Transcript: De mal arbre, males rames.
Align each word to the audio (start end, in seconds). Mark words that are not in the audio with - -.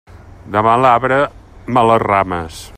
De 0.55 0.63
mal 0.67 0.87
arbre, 0.93 1.19
males 1.79 2.05
rames. 2.09 2.63